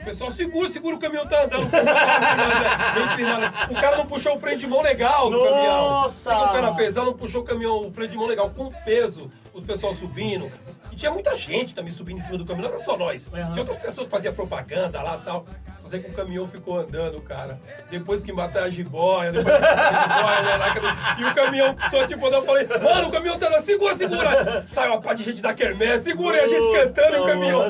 O 0.00 0.04
pessoal, 0.04 0.30
segura, 0.30 0.68
segura, 0.68 0.94
o 0.94 0.98
caminhão 0.98 1.26
tá 1.26 1.44
andando. 1.44 1.66
O 1.66 1.70
caminhão 1.70 1.94
tá 1.94 3.12
inclinado. 3.12 3.72
O 3.72 3.74
cara 3.74 3.96
não 3.96 4.06
puxou 4.06 4.36
o 4.36 4.40
freio 4.40 4.58
de 4.58 4.66
mão 4.66 4.82
legal 4.82 5.30
no 5.30 5.42
caminhão. 5.42 5.90
Nossa! 5.90 6.36
O 6.36 6.48
cara 6.52 6.72
pesado 6.74 7.06
não 7.06 7.16
puxou 7.16 7.42
o 7.42 7.44
caminhão, 7.44 7.88
o 7.88 7.92
freio 7.92 8.10
de 8.10 8.16
mão 8.16 8.26
legal, 8.26 8.50
com 8.50 8.70
peso, 8.84 9.30
os 9.52 9.64
pessoal 9.64 9.92
subindo. 9.94 10.50
E 10.96 10.98
tinha 10.98 11.12
muita 11.12 11.34
gente 11.34 11.74
também 11.74 11.92
subindo 11.92 12.16
em 12.16 12.20
cima 12.22 12.38
do 12.38 12.46
caminhão, 12.46 12.70
não 12.70 12.76
era 12.76 12.82
só 12.82 12.96
nós. 12.96 13.26
Uhum. 13.26 13.32
Tinha 13.32 13.58
outras 13.58 13.76
pessoas 13.76 14.06
que 14.06 14.10
faziam 14.10 14.32
propaganda 14.32 15.02
lá 15.02 15.18
e 15.20 15.24
tal. 15.26 15.44
Só 15.76 15.90
sei 15.90 16.00
que 16.00 16.10
o 16.10 16.14
caminhão 16.14 16.48
ficou 16.48 16.78
andando, 16.78 17.20
cara. 17.20 17.60
Depois 17.90 18.22
que 18.22 18.32
mataram 18.32 18.66
a 18.66 18.70
jiboia, 18.70 19.30
depois 19.30 19.54
que 19.54 19.60
mataram 19.60 19.98
a 19.98 20.02
jiboia, 20.02 20.40
né, 20.40 21.16
e 21.18 21.24
o 21.24 21.34
caminhão, 21.34 21.76
só 21.90 22.06
tipo, 22.06 22.26
eu 22.26 22.42
falei, 22.42 22.66
mano, 22.66 23.08
o 23.08 23.12
caminhão 23.12 23.38
tá 23.38 23.50
lá, 23.50 23.60
segura, 23.60 23.94
segura! 23.94 24.64
Saiu 24.66 24.92
uma 24.92 25.02
parte 25.02 25.18
de 25.18 25.24
gente 25.24 25.42
da 25.42 25.52
quermesse, 25.52 26.04
segura, 26.04 26.38
e 26.38 26.40
a 26.40 26.46
gente 26.46 26.72
cantando 26.72 27.16
e 27.16 27.20
o 27.20 27.26
caminhão. 27.26 27.60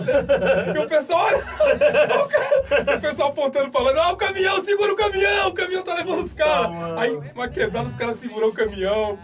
E 0.73 0.79
o 0.79 0.89
pessoal, 0.89 1.27
olha, 1.27 2.97
o 2.97 3.01
pessoal 3.01 3.31
apontando, 3.31 3.73
falando, 3.73 3.99
ah, 3.99 4.13
o 4.13 4.17
caminhão, 4.17 4.65
segura 4.65 4.93
o 4.93 4.97
caminhão, 4.97 5.49
o 5.49 5.53
caminhão 5.53 5.83
tá 5.83 5.95
levando 5.95 6.23
os 6.25 6.33
caras. 6.33 6.71
Aí, 6.97 7.21
uma 7.35 7.49
quebrada, 7.49 7.89
os 7.89 7.97
caras 7.97 8.15
segurou 8.17 8.51
o 8.51 8.55
caminhão. 8.55 9.19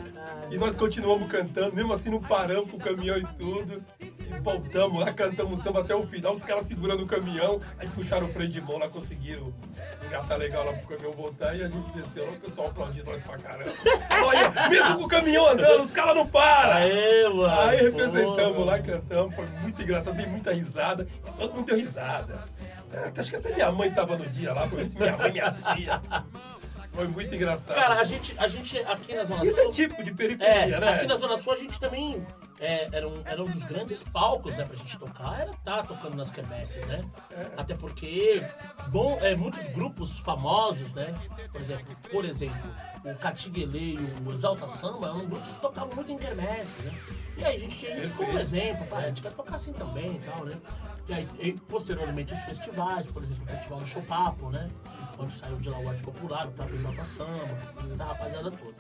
E 0.53 0.59
nós 0.59 0.77
continuamos 0.77 1.31
cantando, 1.31 1.75
mesmo 1.75 1.95
assim 1.95 2.11
não 2.11 2.21
paramos 2.21 2.71
com 2.71 2.77
o 2.77 2.81
caminhão 2.81 3.17
e 3.17 3.25
tudo. 3.39 3.83
E 3.99 4.39
voltamos 4.41 5.01
lá, 5.01 5.11
cantamos 5.11 5.63
samba 5.63 5.81
até 5.81 5.95
o 5.95 6.07
final, 6.07 6.35
os 6.35 6.43
caras 6.43 6.67
segurando 6.67 7.05
o 7.05 7.07
caminhão, 7.07 7.59
aí 7.79 7.89
puxaram 7.89 8.27
o 8.27 8.33
freio 8.35 8.51
de 8.51 8.61
mão 8.61 8.77
lá, 8.77 8.87
conseguiram 8.87 9.51
engatar 10.07 10.37
legal 10.37 10.67
lá 10.67 10.75
pro 10.75 10.89
caminhão 10.89 11.13
voltar 11.13 11.57
e 11.57 11.65
a 11.65 11.69
gente 11.69 11.91
desceu 11.93 12.27
lá, 12.27 12.33
o 12.33 12.37
pessoal 12.41 12.67
aplaudindo 12.67 13.11
nós 13.11 13.23
pra 13.23 13.39
caramba. 13.39 13.73
Olha, 14.23 14.69
mesmo 14.69 14.97
com 14.99 15.05
o 15.05 15.09
caminhão 15.09 15.49
andando, 15.49 15.85
os 15.85 15.93
caras 15.93 16.15
não 16.15 16.27
param! 16.27 16.75
Aê, 16.75 17.29
mano. 17.31 17.61
Aí 17.61 17.83
representamos 17.85 18.57
Pô. 18.57 18.65
lá, 18.65 18.79
cantamos, 18.79 19.35
foi 19.35 19.47
muito 19.63 19.81
engraçado, 19.81 20.17
dei 20.19 20.27
muita 20.27 20.53
risada, 20.53 21.09
e 21.27 21.31
todo 21.33 21.55
mundo 21.55 21.65
deu 21.65 21.79
risada. 21.79 22.45
Acho 23.17 23.31
que 23.31 23.37
até 23.37 23.55
minha 23.55 23.73
mãe 23.73 23.91
tava 23.91 24.19
no 24.19 24.27
dia 24.27 24.53
lá, 24.53 24.67
minha 24.67 25.17
mãe, 25.17 25.33
minha 25.33 25.51
tia. 25.53 26.03
Foi 26.93 27.09
muito 27.09 27.35
engraçado. 27.35 27.75
Cara, 27.75 27.95
a 28.01 28.05
gente, 28.05 28.35
a 28.39 28.47
gente 28.47 28.79
aqui 28.81 29.15
na 29.15 29.25
Zona 29.25 29.45
Isso 29.45 29.59
é 29.59 29.63
Sul... 29.63 29.73
típico 29.73 30.03
de 30.03 30.11
É, 30.11 30.15
periferia, 30.15 30.79
né? 30.81 30.89
aqui 30.91 31.07
na 31.07 31.17
Zona 31.17 31.37
Sul 31.37 31.53
a 31.53 31.57
gente 31.57 31.81
também 31.81 32.25
é, 32.63 32.89
era, 32.93 33.09
um, 33.09 33.23
era 33.25 33.43
um 33.43 33.51
dos 33.51 33.65
grandes 33.65 34.05
palcos 34.05 34.57
né, 34.57 34.65
pra 34.65 34.77
gente 34.77 34.97
tocar, 34.97 35.41
era 35.41 35.51
estar 35.51 35.85
tocando 35.85 36.17
nas 36.17 36.31
quermesses, 36.31 36.87
né? 36.87 37.05
Até 37.57 37.75
porque 37.75 38.41
bom, 38.87 39.19
é, 39.21 39.35
muitos 39.35 39.67
grupos 39.67 40.21
famosos, 40.21 40.95
né? 40.95 41.13
Por 41.51 41.61
exemplo, 41.61 41.97
por 42.09 42.25
exemplo, 42.25 42.71
o 43.05 43.15
Catiguele 43.17 43.95
e 43.95 44.25
o 44.25 44.33
Exalta 44.33 44.69
Samba 44.69 45.09
eram 45.09 45.27
grupos 45.27 45.51
que 45.51 45.59
tocavam 45.59 45.93
muito 45.93 46.13
em 46.13 46.19
quermesses, 46.19 46.77
né? 46.85 46.93
E 47.37 47.45
aí 47.45 47.57
a 47.57 47.59
gente 47.59 47.77
tinha 47.77 47.97
isso 47.97 48.13
como 48.13 48.39
exemplo, 48.39 48.87
ah, 48.93 48.99
a 48.99 49.07
gente 49.09 49.23
quer 49.23 49.33
tocar 49.33 49.57
assim 49.57 49.73
também 49.73 50.15
e 50.15 50.21
tal, 50.21 50.45
né? 50.45 50.57
E 51.09 51.15
aí, 51.15 51.29
e, 51.41 51.53
posteriormente, 51.55 52.33
os 52.33 52.41
festivais, 52.43 53.09
por 53.09 53.25
exemplo, 53.25 53.43
o 53.43 53.47
Festival 53.49 53.81
do 53.81 53.87
Show 53.87 54.03
Papo, 54.03 54.51
né? 54.51 54.71
Onde 55.19 55.33
saiu 55.33 55.57
de 55.57 55.69
lá 55.69 55.81
o 55.81 55.89
Arte 55.89 56.03
Popular, 56.05 56.47
o 56.47 56.53
próprio 56.53 56.77
Exalta 56.77 57.05
Samba, 57.05 57.59
essa 57.91 58.05
rapaziada 58.05 58.53
toda. 58.53 58.77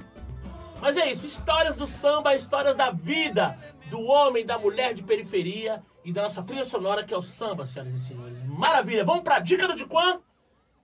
Mas 0.83 0.97
é 0.97 1.13
isso, 1.13 1.25
histórias 1.25 1.77
do 1.77 1.87
samba, 1.87 2.35
histórias 2.35 2.75
da 2.75 2.91
vida 2.91 3.57
do 3.89 4.01
homem, 4.03 4.45
da 4.45 4.59
mulher 4.59 4.93
de 4.93 5.05
periferia 5.05 5.81
e 6.05 6.13
da 6.13 6.23
nossa 6.23 6.43
trilha 6.43 6.65
sonora 6.65 7.05
que 7.05 7.15
é 7.15 7.17
o 7.17 7.23
samba, 7.23 7.65
senhoras 7.65 7.95
e 7.95 8.01
senhores. 8.01 8.43
Maravilha! 8.43 9.05
Vamos 9.05 9.23
pra 9.23 9.39
dica 9.39 9.69
do 9.69 9.77
Diquan, 9.77 10.21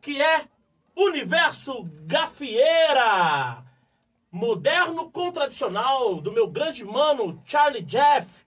que 0.00 0.22
é 0.22 0.44
Universo 0.94 1.82
Gafieira. 2.06 3.64
Moderno 4.30 5.10
com 5.10 5.32
tradicional 5.32 6.20
do 6.20 6.30
meu 6.30 6.46
grande 6.46 6.84
mano 6.84 7.42
Charlie 7.44 7.82
Jeff 7.82 8.46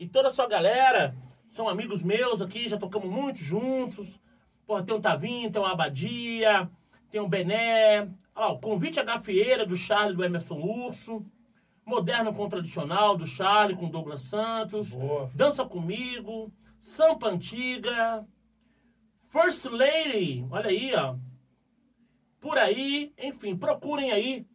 e 0.00 0.08
toda 0.08 0.28
a 0.28 0.32
sua 0.32 0.48
galera. 0.48 1.14
São 1.46 1.68
amigos 1.68 2.02
meus 2.02 2.40
aqui, 2.40 2.70
já 2.70 2.78
tocamos 2.78 3.10
muito 3.10 3.40
juntos. 3.40 4.18
Porra, 4.66 4.82
tem 4.82 4.94
o 4.94 5.00
Tavinho, 5.00 5.50
tem 5.50 5.60
o 5.60 5.66
Abadia, 5.66 6.70
tem 7.10 7.20
o 7.20 7.28
Bené. 7.28 8.08
Lá, 8.34 8.48
o 8.48 8.58
Convite 8.58 9.00
à 9.00 9.02
Gafieira, 9.02 9.64
do 9.64 9.76
Charlie, 9.76 10.16
do 10.16 10.24
Emerson 10.24 10.58
Urso. 10.58 11.24
Moderno 11.84 12.34
com 12.34 12.48
Tradicional, 12.48 13.16
do 13.16 13.26
Charlie, 13.26 13.76
com 13.76 13.88
Douglas 13.88 14.22
Santos. 14.22 14.90
Boa. 14.90 15.30
Dança 15.34 15.64
Comigo. 15.64 16.52
Sampa 16.80 17.28
Antiga. 17.28 18.26
First 19.24 19.66
Lady, 19.66 20.46
olha 20.50 20.68
aí, 20.68 20.94
ó. 20.94 21.16
Por 22.40 22.58
aí, 22.58 23.12
enfim, 23.18 23.56
procurem 23.56 24.12
aí. 24.12 24.46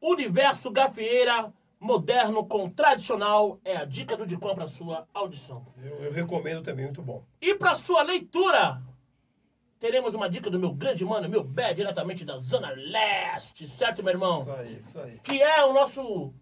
Universo 0.00 0.70
Gafieira, 0.70 1.52
moderno 1.80 2.44
com 2.44 2.68
tradicional, 2.68 3.58
é 3.64 3.76
a 3.76 3.84
dica 3.84 4.16
do 4.16 4.26
Dicom 4.26 4.54
para 4.54 4.68
sua 4.68 5.08
audição. 5.12 5.66
Eu, 5.82 6.04
eu 6.04 6.12
recomendo 6.12 6.62
também, 6.62 6.84
muito 6.84 7.02
bom. 7.02 7.24
E 7.40 7.54
para 7.54 7.74
sua 7.74 8.02
leitura, 8.02 8.82
teremos 9.78 10.14
uma 10.14 10.28
dica 10.28 10.50
do 10.50 10.58
meu 10.58 10.72
grande 10.72 11.04
mano, 11.04 11.28
meu 11.28 11.42
Bé, 11.44 11.72
diretamente 11.72 12.24
da 12.24 12.36
Zona 12.38 12.70
Leste, 12.70 13.68
certo, 13.68 14.02
meu 14.02 14.12
irmão? 14.12 14.40
Isso 14.42 14.52
aí, 14.52 14.78
isso 14.78 15.00
aí. 15.00 15.20
Que 15.20 15.42
é 15.42 15.64
o 15.64 15.72
nosso. 15.72 16.34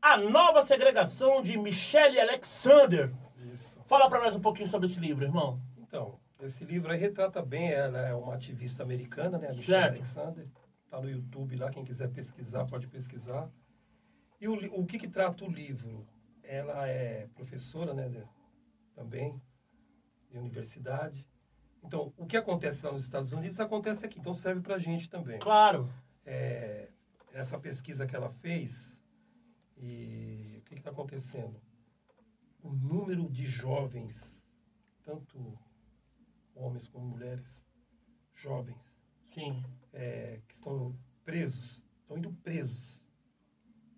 A 0.00 0.16
nova 0.16 0.62
segregação 0.62 1.42
de 1.42 1.56
Michelle 1.58 2.20
Alexander. 2.20 3.12
Isso. 3.52 3.82
Fala 3.86 4.08
para 4.08 4.20
nós 4.20 4.36
um 4.36 4.40
pouquinho 4.40 4.68
sobre 4.68 4.86
esse 4.86 5.00
livro, 5.00 5.24
irmão. 5.24 5.60
Então, 5.76 6.18
esse 6.40 6.64
livro 6.64 6.92
aí 6.92 6.98
retrata 6.98 7.42
bem, 7.42 7.70
ela 7.70 7.98
é 8.00 8.14
uma 8.14 8.34
ativista 8.34 8.82
americana, 8.82 9.38
né? 9.38 9.48
A 9.48 9.52
Michelle 9.52 9.82
Certo. 9.82 9.94
Alexander. 9.94 10.46
Tá 10.88 11.00
no 11.00 11.10
YouTube 11.10 11.56
lá, 11.56 11.70
quem 11.70 11.84
quiser 11.84 12.08
pesquisar, 12.08 12.64
pode 12.66 12.86
pesquisar. 12.86 13.50
E 14.40 14.48
o, 14.48 14.80
o 14.80 14.86
que 14.86 14.98
que 14.98 15.08
trata 15.08 15.44
o 15.44 15.50
livro? 15.50 16.06
Ela 16.42 16.88
é 16.88 17.26
professora, 17.34 17.92
né? 17.92 18.08
também, 18.98 19.40
de 20.28 20.38
universidade. 20.38 21.24
Então, 21.82 22.12
o 22.16 22.26
que 22.26 22.36
acontece 22.36 22.84
lá 22.84 22.92
nos 22.92 23.02
Estados 23.02 23.32
Unidos 23.32 23.58
acontece 23.60 24.04
aqui, 24.04 24.18
então 24.18 24.34
serve 24.34 24.60
pra 24.60 24.78
gente 24.78 25.08
também. 25.08 25.38
Claro. 25.38 25.90
é, 26.24 26.90
essa 27.32 27.58
pesquisa 27.58 28.06
que 28.06 28.16
ela 28.16 28.28
fez 28.28 29.02
e 29.76 30.56
o 30.58 30.62
que 30.62 30.74
está 30.74 30.90
acontecendo? 30.90 31.60
O 32.62 32.70
número 32.72 33.30
de 33.30 33.46
jovens, 33.46 34.46
tanto 35.02 35.58
homens 36.54 36.88
como 36.88 37.06
mulheres, 37.06 37.64
jovens, 38.34 38.76
Sim. 39.24 39.62
é, 39.92 40.40
que 40.46 40.54
estão 40.54 40.98
presos, 41.24 41.84
estão 42.00 42.18
indo 42.18 42.32
presos. 42.32 43.02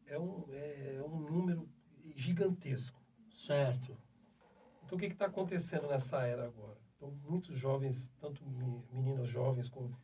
É 0.07 0.19
um, 0.19 0.45
é 0.51 1.03
um 1.05 1.21
número 1.21 1.69
gigantesco. 2.17 3.01
Certo. 3.33 3.97
Então, 4.85 4.97
o 4.97 5.01
que 5.01 5.07
está 5.07 5.27
acontecendo 5.27 5.87
nessa 5.89 6.27
era 6.27 6.45
agora? 6.45 6.79
Então, 7.01 7.11
muitos 7.27 7.57
jovens, 7.57 8.13
tanto 8.21 8.45
me- 8.47 8.85
meninas 8.93 9.27
jovens, 9.27 9.71
como, 9.71 9.97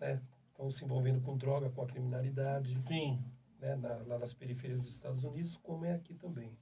né, 0.00 0.22
estão 0.50 0.70
se 0.70 0.82
envolvendo 0.82 1.20
com 1.20 1.36
droga, 1.36 1.68
com 1.70 1.82
a 1.82 1.86
criminalidade. 1.86 2.78
Sim. 2.80 3.22
né, 3.60 3.76
na- 3.76 3.96
lá 4.02 4.18
nas 4.18 4.34
periferias 4.34 4.82
dos 4.82 4.92
Estados 4.92 5.24
Unidos, 5.24 5.56
como 5.56 5.86
é 5.86 5.94
aqui 5.94 6.12
também. 6.14 6.54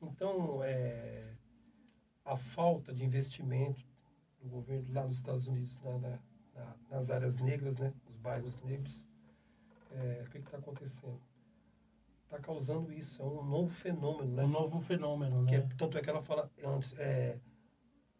Então, 0.00 0.62
é, 0.64 1.36
a 2.24 2.34
falta 2.34 2.94
de 2.94 3.04
investimento 3.04 3.84
do 4.40 4.48
governo 4.48 4.90
lá 4.94 5.04
nos 5.04 5.16
Estados 5.16 5.46
Unidos, 5.46 5.78
na- 5.82 5.98
na- 5.98 6.18
na- 6.54 6.76
nas 6.88 7.10
áreas 7.10 7.38
negras, 7.40 7.76
né, 7.78 7.92
nos 8.06 8.16
bairros 8.16 8.58
negros, 8.62 9.06
é, 9.90 10.24
o 10.26 10.30
que 10.30 10.38
está 10.38 10.56
acontecendo? 10.56 11.20
Está 12.24 12.38
causando 12.38 12.90
isso, 12.90 13.20
é 13.20 13.26
um 13.26 13.44
novo 13.44 13.68
fenômeno. 13.68 14.32
Né? 14.34 14.44
Um 14.44 14.48
novo 14.48 14.80
fenômeno, 14.80 15.44
Que 15.44 15.56
é- 15.56 15.60
né? 15.62 15.68
tanto 15.76 15.98
é 15.98 16.00
que 16.00 16.08
ela 16.08 16.22
fala, 16.22 16.50
antes 16.64 16.98
é, 16.98 17.38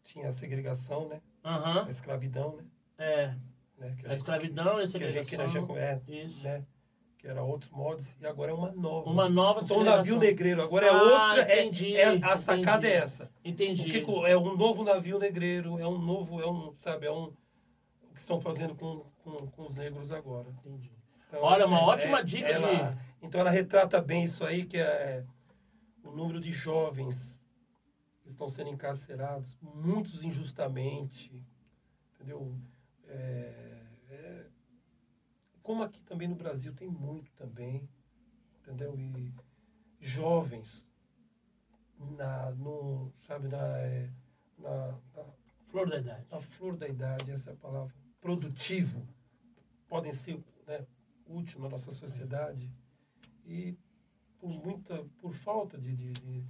tinha 0.09 0.29
a 0.29 0.33
segregação, 0.33 1.07
né, 1.09 1.21
Aham. 1.45 1.85
a 1.87 1.91
escravidão, 1.91 2.57
né, 2.57 2.65
É. 2.99 3.35
né, 3.79 3.95
que 4.01 4.07
A 4.07 4.15
escravidão 4.15 4.81
e 4.81 4.85
a 4.85 4.89
que 4.89 4.97
a 4.97 5.11
gente, 5.11 5.13
que 5.13 5.19
a 5.19 5.25
segregação. 5.25 5.67
gente- 5.77 5.79
é, 5.79 6.01
Isso. 6.25 6.43
né, 6.43 6.65
que 7.19 7.29
era 7.29 7.43
outros 7.43 7.71
modos, 7.71 8.17
e 8.21 8.27
agora 8.27 8.51
é 8.53 8.55
uma 8.55 8.71
nova. 8.73 9.11
Uma 9.11 9.29
nova 9.29 9.61
Então, 9.61 9.69
segregação. 9.77 9.97
navio 9.99 10.17
negreiro 10.19 10.63
agora 10.63 10.87
é 10.87 10.91
Ah, 10.91 11.03
outra. 11.03 11.43
é- 11.53 11.63
entendi, 11.65 11.95
é, 11.97 12.07
a 12.25 12.37
sacada 12.37 12.79
entendi. 12.87 12.87
é 12.87 12.97
essa. 12.97 13.31
Entendi. 13.45 13.83
O 13.83 13.85
que 13.93 14.01
que 14.01 14.27
é 14.31 14.37
um 14.39 14.57
novo 14.57 14.83
navio 14.83 15.19
negreiro, 15.19 15.79
é 15.79 15.87
um 15.87 15.99
novo, 15.99 16.41
é 16.41 16.51
um, 16.51 16.73
sabe, 16.77 17.07
é 17.07 17.13
um. 17.13 17.25
O 18.11 18.15
que 18.15 18.21
estão 18.21 18.41
fazendo 18.41 18.75
com, 18.75 19.05
com, 19.23 19.37
com 19.49 19.63
os 19.67 19.77
negros 19.77 20.11
agora. 20.11 20.49
Entendi. 20.65 20.91
Então, 21.29 21.43
Olha, 21.43 21.67
uma 21.67 21.79
é- 21.81 21.83
ótima 21.83 22.21
é- 22.21 22.25
dica 22.25 22.49
ela- 22.49 22.93
de. 22.93 22.99
Então 23.21 23.41
ela 23.41 23.51
retrata 23.51 24.01
bem 24.01 24.25
isso 24.25 24.43
aí, 24.45 24.65
que 24.65 24.79
é 24.79 25.25
o 26.05 26.11
número 26.13 26.41
de 26.41 26.51
jovens 26.53 27.35
que 27.38 27.38
estão 28.29 28.49
sendo 28.49 28.71
encarcerados, 28.71 29.57
muitos 29.63 30.23
injustamente, 30.25 31.45
entendeu? 32.15 32.55
É, 33.07 33.87
é- 34.11 34.47
como 35.63 35.83
aqui 35.85 36.01
também 36.03 36.27
no 36.27 36.35
Brasil 36.35 36.75
tem 36.75 36.89
muito 36.89 37.31
também, 37.35 37.89
entendeu? 38.61 38.99
E 38.99 39.33
jovens 40.01 40.87
na, 42.17 42.51
no, 42.53 43.13
sabe, 43.21 43.49
na, 43.49 43.79
é, 43.79 44.11
na, 44.59 44.93
na 45.15 45.25
Flor 45.67 45.89
da 45.91 45.99
idade. 45.99 46.27
a 46.31 46.41
flor 46.41 46.77
da 46.77 46.89
idade, 46.89 47.31
essa 47.31 47.51
é 47.51 47.53
a 47.53 47.57
palavra, 47.57 47.95
produtivo, 48.23 49.07
podem 49.89 50.13
ser 50.13 50.43
né, 50.67 50.87
úteis 51.27 51.57
na 51.59 51.69
nossa 51.69 51.93
sociedade 51.93 52.71
e 53.47 53.77
por 54.41 54.51
muita, 54.65 55.05
por 55.19 55.33
falta 55.35 55.79
de, 55.79 55.95
de, 55.97 56.13
de- 56.13 56.45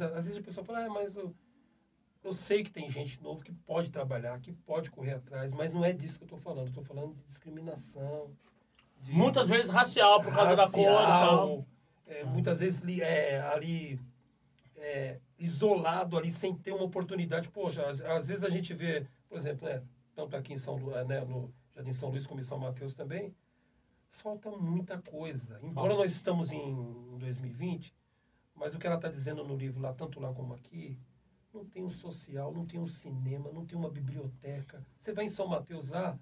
às 0.00 0.24
vezes 0.24 0.36
a 0.36 0.42
pessoa 0.42 0.64
fala, 0.64 0.84
ah, 0.84 0.88
mas 0.88 1.16
eu, 1.16 1.34
eu 2.22 2.32
sei 2.32 2.62
que 2.62 2.70
tem 2.70 2.90
gente 2.90 3.22
novo 3.22 3.44
que 3.44 3.52
pode 3.52 3.90
trabalhar, 3.90 4.40
que 4.40 4.52
pode 4.52 4.90
correr 4.90 5.14
atrás, 5.14 5.52
mas 5.52 5.72
não 5.72 5.84
é 5.84 5.92
disso 5.92 6.18
que 6.18 6.24
eu 6.24 6.26
estou 6.26 6.38
falando, 6.38 6.68
estou 6.68 6.84
falando 6.84 7.14
de 7.14 7.22
discriminação, 7.24 8.30
de 9.00 9.12
Muitas 9.12 9.48
vezes 9.48 9.70
racial, 9.70 10.20
por 10.20 10.34
causa 10.34 10.56
da 10.56 10.70
cor 10.70 10.80
e 10.80 10.84
tal. 10.84 11.02
racial, 11.04 11.66
é, 12.06 12.24
muitas 12.24 12.60
vezes 12.60 12.82
é, 13.00 13.40
ali 13.52 14.00
é, 14.76 15.20
isolado 15.38 16.16
ali 16.16 16.30
sem 16.30 16.54
ter 16.54 16.72
uma 16.72 16.84
oportunidade. 16.84 17.48
Poxa, 17.50 17.86
às, 17.86 18.00
às 18.00 18.28
vezes 18.28 18.44
a 18.44 18.48
gente 18.48 18.72
vê, 18.72 19.06
por 19.28 19.38
exemplo, 19.38 19.68
né, 19.68 19.82
tanto 20.14 20.36
aqui 20.36 20.52
em 20.52 20.56
São 20.56 20.76
Lu, 20.76 20.90
né, 21.04 21.20
no 21.24 21.52
Jardim 21.74 21.92
São 21.92 22.08
Luís 22.10 22.26
como 22.26 22.40
em 22.40 22.44
São 22.44 22.58
Mateus 22.58 22.94
também, 22.94 23.34
falta 24.08 24.50
muita 24.50 24.98
coisa. 24.98 25.60
Embora 25.62 25.94
nós 25.94 26.12
estamos 26.12 26.50
em 26.50 27.18
2020, 27.18 27.94
mas 28.56 28.74
o 28.74 28.78
que 28.78 28.86
ela 28.86 28.96
está 28.96 29.08
dizendo 29.08 29.44
no 29.44 29.56
livro 29.56 29.80
lá, 29.80 29.92
tanto 29.92 30.18
lá 30.18 30.32
como 30.32 30.54
aqui, 30.54 30.98
não 31.52 31.64
tem 31.64 31.84
um 31.84 31.90
social, 31.90 32.52
não 32.52 32.66
tem 32.66 32.80
um 32.80 32.86
cinema, 32.86 33.50
não 33.52 33.64
tem 33.64 33.78
uma 33.78 33.90
biblioteca. 33.90 34.84
Você 34.98 35.12
vai 35.12 35.24
em 35.24 35.28
São 35.28 35.46
Mateus 35.46 35.88
lá, 35.88 36.18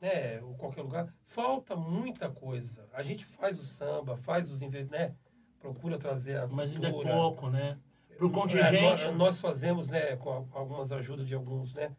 né, 0.00 0.40
ou 0.42 0.54
qualquer 0.54 0.82
lugar, 0.82 1.12
falta 1.24 1.74
muita 1.74 2.30
coisa. 2.30 2.88
A 2.92 3.02
gente 3.02 3.24
faz 3.24 3.58
o 3.58 3.64
samba, 3.64 4.16
faz 4.16 4.50
os 4.50 4.60
né, 4.60 5.14
procura 5.58 5.98
trazer 5.98 6.38
a 6.38 6.46
Mas 6.46 6.74
ainda 6.74 6.88
é 6.88 6.92
pouco, 6.92 7.50
né? 7.50 7.78
Pro 8.16 8.28
É, 8.28 8.32
contingente. 8.32 8.82
nós, 8.82 9.16
nós 9.16 9.40
fazemos, 9.40 9.88
né, 9.88 10.16
com 10.16 10.46
algumas 10.52 10.90
ajudas 10.92 11.26
de 11.26 11.34
alguns, 11.34 11.74
né, 11.74 11.94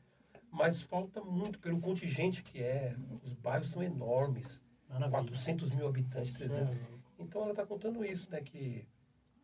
mas 0.51 0.81
falta 0.81 1.21
muito 1.21 1.59
pelo 1.59 1.79
contingente 1.79 2.41
que 2.41 2.61
é. 2.61 2.95
Os 3.23 3.33
bairros 3.33 3.69
são 3.69 3.83
enormes. 3.83 4.61
Maravilha. 4.89 5.19
400 5.21 5.71
mil 5.71 5.87
habitantes, 5.87 6.33
300. 6.37 6.75
Então 7.19 7.41
ela 7.41 7.51
está 7.51 7.65
contando 7.65 8.03
isso, 8.03 8.29
né, 8.31 8.41
que, 8.41 8.87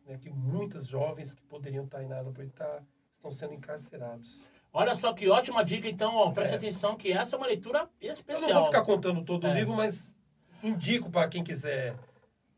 né, 0.06 0.18
que 0.20 0.30
muitas 0.30 0.86
jovens 0.86 1.34
que 1.34 1.42
poderiam 1.42 1.84
estar 1.84 1.98
aí 1.98 2.06
na 2.06 2.16
área 2.18 2.32
tá, 2.54 2.80
estão 3.12 3.30
sendo 3.32 3.54
encarcerados. 3.54 4.38
Olha 4.72 4.94
só 4.94 5.12
que 5.12 5.28
ótima 5.28 5.64
dica, 5.64 5.88
então, 5.88 6.14
ó, 6.16 6.30
preste 6.30 6.52
É. 6.52 6.56
atenção 6.56 6.96
que 6.96 7.10
essa 7.12 7.34
é 7.34 7.38
uma 7.38 7.46
leitura 7.46 7.88
Eu 8.00 8.10
especial. 8.12 8.48
não 8.48 8.54
vou 8.56 8.64
ficar 8.66 8.82
contando 8.82 9.22
todo 9.24 9.46
É. 9.46 9.50
o 9.50 9.54
livro, 9.54 9.74
mas 9.74 10.14
indico 10.62 11.10
para 11.10 11.28
quem 11.28 11.42
quiser 11.42 11.96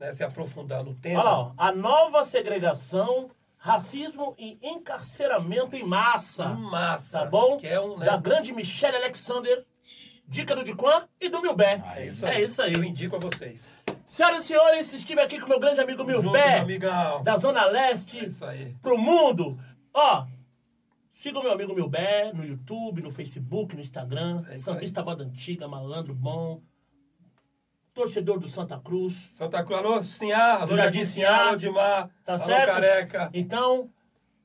né, 0.00 0.12
se 0.12 0.23
aprofundar 0.25 0.83
no 0.85 0.95
tema. 0.95 1.21
Olha 1.21 1.31
lá, 1.31 1.38
ó, 1.40 1.52
a 1.57 1.73
nova 1.73 2.25
segregação, 2.25 3.31
racismo 3.57 4.35
e 4.38 4.59
encarceramento 4.62 5.75
em 5.76 5.85
massa. 5.85 6.45
Em 6.47 6.62
massa. 6.62 7.21
Tá 7.21 7.26
bom? 7.26 7.57
Que 7.57 7.67
é 7.67 7.81
um, 7.81 7.97
né, 7.99 8.07
Da 8.07 8.17
grande 8.17 8.52
Michelle 8.52 8.97
Alexander, 8.97 9.64
dica 10.26 10.55
do 10.55 10.62
Diquan 10.62 11.09
e 11.21 11.28
do 11.28 11.40
Milbé. 11.43 11.83
É 11.97 12.07
isso 12.07 12.26
É 12.26 12.31
aí. 12.37 12.45
isso 12.45 12.62
aí. 12.62 12.75
Eu 12.75 12.85
indico 12.85 13.17
a 13.17 13.19
vocês. 13.19 13.75
Senhoras 14.09 14.45
e 14.45 14.47
senhores, 14.49 14.93
estive 14.95 15.21
aqui 15.21 15.38
com 15.38 15.47
meu 15.47 15.61
grande 15.61 15.81
amigo 15.83 15.99
Junto, 15.99 16.11
meu 16.11 16.23
Milbé, 16.23 16.61
amigão. 16.61 17.23
da 17.23 17.37
Zona 17.37 17.67
Leste, 17.67 18.19
É 18.43 18.73
pro 18.81 18.97
mundo. 18.97 19.61
Ó, 19.93 20.25
siga 21.12 21.38
o 21.38 21.43
meu 21.43 21.53
amigo 21.53 21.75
Milbé 21.75 22.33
no 22.33 22.43
YouTube, 22.43 23.03
no 23.03 23.11
Facebook, 23.11 23.75
no 23.75 23.83
Instagram. 23.83 24.45
É 24.49 24.57
Sambista 24.57 25.03
Moda 25.03 25.25
Antiga, 25.25 25.69
malandro 25.69 26.15
bom. 26.15 26.62
Torcedor 27.93 28.38
do 28.38 28.49
Santa 28.49 28.79
Cruz. 28.79 29.31
Santa 29.35 29.62
Cruz, 29.62 29.79
alô, 29.79 30.03
Sinhá, 30.03 30.55
alô, 30.62 30.75
Jardim 30.75 31.05
Sinhá. 31.05 31.49
Alô, 31.49 31.57
Dimar, 31.57 32.09
Tá 32.25 32.33
alô, 32.33 32.45
certo? 32.45 32.73
Careca. 32.73 33.31
Então, 33.35 33.91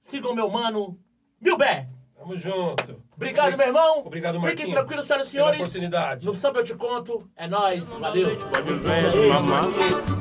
sigam 0.01 0.35
meu 0.35 0.49
mano 0.49 0.99
Milbé. 1.39 1.87
Tamo 2.23 2.37
junto. 2.37 3.03
Obrigado, 3.17 3.57
meu 3.57 3.67
irmão. 3.67 3.99
Obrigado, 4.05 4.35
Fiquem 4.35 4.47
Marquinhos, 4.49 4.73
tranquilos, 4.73 5.05
senhoras 5.05 5.27
e 5.27 5.29
senhores. 5.31 5.59
oportunidade. 5.59 6.25
No 6.25 6.33
samba 6.33 6.59
eu 6.59 6.63
te 6.63 6.73
conto. 6.73 7.29
É 7.35 7.47
nóis. 7.47 7.89
Valeu. 7.91 8.37
Pode 8.37 8.73
ver 8.75 9.11
de 9.11 9.27
mamar. 9.27 9.65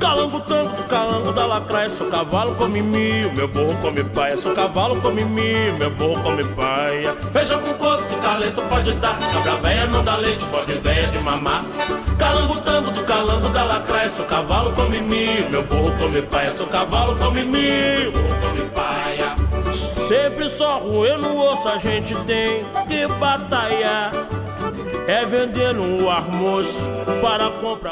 Calango 0.01 0.39
tanto, 0.41 0.83
calango 0.89 1.31
da 1.31 1.45
lacraia. 1.45 1.89
Sou 1.89 2.09
cavalo 2.09 2.55
come 2.55 2.81
mil, 2.81 3.31
meu 3.33 3.47
burro 3.47 3.75
come 3.81 4.03
paia. 4.03 4.37
Sou 4.37 4.53
cavalo 4.53 4.99
come 5.01 5.23
mil, 5.23 5.77
meu 5.77 5.89
burro 5.91 6.21
come 6.21 6.43
paia. 6.43 7.13
Feijão 7.31 7.61
com 7.61 7.73
coco, 7.75 8.03
que 8.03 8.15
talento 8.17 8.61
pode 8.63 8.93
dar. 8.95 9.17
Cabra 9.33 9.55
véia 9.57 9.85
não 9.87 10.03
dá 10.03 10.17
leite, 10.17 10.45
pode 10.49 10.73
véia 10.73 11.07
de 11.07 11.19
mamar. 11.19 11.63
Calango 12.19 12.59
tanto, 12.61 12.91
do 12.91 13.03
calango 13.05 13.47
da 13.49 13.63
lacraia. 13.63 14.09
Sou 14.09 14.25
cavalo 14.25 14.73
come 14.73 14.99
mil, 15.01 15.49
meu 15.49 15.63
burro 15.63 15.97
come 15.97 16.21
paia. 16.21 16.53
Sou 16.53 16.67
cavalo 16.67 17.15
come 17.17 17.43
mil, 17.43 18.11
burro 18.11 18.23
come 18.27 18.29
paia. 18.41 18.42
Sempre 19.73 20.49
só 20.49 20.77
roer 20.79 21.17
no 21.17 21.35
osso 21.39 21.67
a 21.67 21.77
gente 21.77 22.13
tem 22.25 22.63
que 22.87 23.07
batalhar. 23.19 24.11
É 25.07 25.25
vender 25.25 25.73
no 25.73 26.09
almoço 26.09 26.79
para 27.21 27.49
comprar. 27.49 27.91